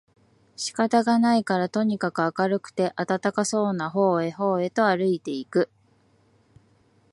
[0.55, 5.69] 仕方がないからとにかく明るくて暖かそうな方へ方へとあるいて行く